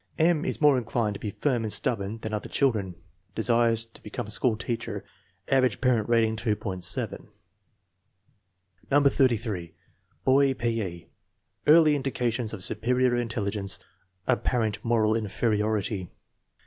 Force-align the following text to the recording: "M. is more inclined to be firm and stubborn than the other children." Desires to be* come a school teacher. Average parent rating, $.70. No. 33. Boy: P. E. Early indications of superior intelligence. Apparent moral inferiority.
"M. 0.31 0.45
is 0.45 0.59
more 0.59 0.79
inclined 0.79 1.13
to 1.13 1.19
be 1.19 1.29
firm 1.29 1.63
and 1.63 1.71
stubborn 1.71 2.17
than 2.17 2.31
the 2.31 2.35
other 2.35 2.49
children." 2.49 2.95
Desires 3.35 3.85
to 3.85 4.01
be* 4.01 4.09
come 4.09 4.25
a 4.25 4.31
school 4.31 4.57
teacher. 4.57 5.05
Average 5.47 5.79
parent 5.79 6.09
rating, 6.09 6.35
$.70. 6.37 7.27
No. 8.89 9.03
33. 9.03 9.75
Boy: 10.23 10.55
P. 10.55 10.81
E. 10.81 11.07
Early 11.67 11.95
indications 11.95 12.51
of 12.51 12.63
superior 12.63 13.15
intelligence. 13.15 13.77
Apparent 14.25 14.83
moral 14.83 15.15
inferiority. 15.15 16.09